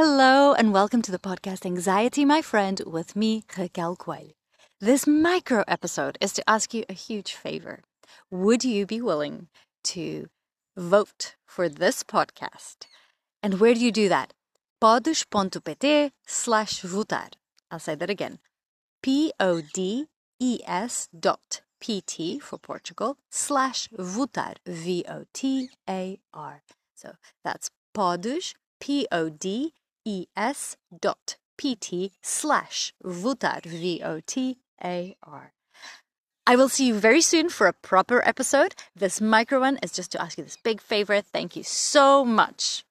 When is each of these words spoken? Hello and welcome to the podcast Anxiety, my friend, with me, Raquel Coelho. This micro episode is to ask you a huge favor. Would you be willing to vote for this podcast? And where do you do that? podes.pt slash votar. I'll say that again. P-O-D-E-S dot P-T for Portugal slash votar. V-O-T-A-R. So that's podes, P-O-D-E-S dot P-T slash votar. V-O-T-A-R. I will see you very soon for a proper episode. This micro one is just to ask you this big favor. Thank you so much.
Hello 0.00 0.54
and 0.54 0.72
welcome 0.72 1.02
to 1.02 1.10
the 1.10 1.18
podcast 1.18 1.66
Anxiety, 1.66 2.24
my 2.24 2.40
friend, 2.40 2.80
with 2.86 3.16
me, 3.16 3.42
Raquel 3.58 3.96
Coelho. 3.96 4.30
This 4.80 5.08
micro 5.08 5.64
episode 5.66 6.16
is 6.20 6.32
to 6.34 6.48
ask 6.48 6.72
you 6.72 6.84
a 6.88 6.92
huge 6.92 7.34
favor. 7.34 7.80
Would 8.30 8.62
you 8.62 8.86
be 8.86 9.00
willing 9.00 9.48
to 9.82 10.28
vote 10.76 11.34
for 11.44 11.68
this 11.68 12.04
podcast? 12.04 12.86
And 13.42 13.58
where 13.58 13.74
do 13.74 13.80
you 13.80 13.90
do 13.90 14.08
that? 14.08 14.34
podes.pt 14.80 16.12
slash 16.24 16.82
votar. 16.82 17.32
I'll 17.68 17.80
say 17.80 17.96
that 17.96 18.08
again. 18.08 18.38
P-O-D-E-S 19.02 20.08
dot 21.18 21.62
P-T 21.80 22.38
for 22.38 22.58
Portugal 22.58 23.16
slash 23.32 23.88
votar. 23.98 24.54
V-O-T-A-R. 24.64 26.62
So 26.94 27.16
that's 27.42 27.70
podes, 27.92 28.54
P-O-D-E-S 28.78 29.72
dot 31.00 31.36
P-T 31.56 32.12
slash 32.22 32.94
votar. 33.04 33.64
V-O-T-A-R. 33.64 35.52
I 36.46 36.56
will 36.56 36.68
see 36.70 36.86
you 36.86 36.94
very 36.94 37.20
soon 37.20 37.50
for 37.50 37.66
a 37.66 37.74
proper 37.74 38.26
episode. 38.26 38.74
This 38.96 39.20
micro 39.20 39.60
one 39.60 39.78
is 39.82 39.92
just 39.92 40.10
to 40.12 40.22
ask 40.22 40.38
you 40.38 40.44
this 40.44 40.56
big 40.56 40.80
favor. 40.80 41.20
Thank 41.20 41.56
you 41.56 41.62
so 41.62 42.24
much. 42.24 42.84